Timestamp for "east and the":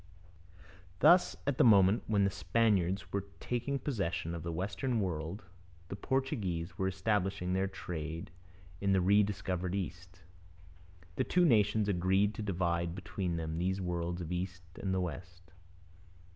14.37-15.01